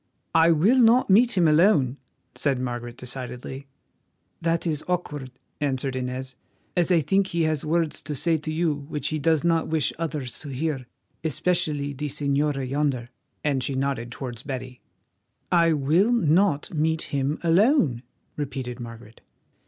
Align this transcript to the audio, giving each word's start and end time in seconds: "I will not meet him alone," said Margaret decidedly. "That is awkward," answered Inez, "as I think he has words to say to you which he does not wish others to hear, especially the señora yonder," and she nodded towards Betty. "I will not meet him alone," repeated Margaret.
"I 0.33 0.51
will 0.51 0.79
not 0.79 1.11
meet 1.11 1.37
him 1.37 1.47
alone," 1.47 1.97
said 2.33 2.59
Margaret 2.59 2.97
decidedly. 2.97 3.67
"That 4.41 4.65
is 4.65 4.83
awkward," 4.87 5.29
answered 5.59 5.95
Inez, 5.95 6.35
"as 6.75 6.91
I 6.91 7.01
think 7.01 7.27
he 7.27 7.43
has 7.43 7.63
words 7.63 8.01
to 8.01 8.15
say 8.15 8.37
to 8.37 8.51
you 8.51 8.73
which 8.73 9.09
he 9.09 9.19
does 9.19 9.43
not 9.43 9.67
wish 9.67 9.93
others 9.99 10.39
to 10.39 10.49
hear, 10.49 10.87
especially 11.23 11.93
the 11.93 12.07
señora 12.07 12.67
yonder," 12.67 13.09
and 13.43 13.63
she 13.63 13.75
nodded 13.75 14.11
towards 14.11 14.41
Betty. 14.41 14.81
"I 15.51 15.73
will 15.73 16.11
not 16.11 16.73
meet 16.73 17.03
him 17.13 17.37
alone," 17.43 18.01
repeated 18.35 18.79
Margaret. 18.79 19.21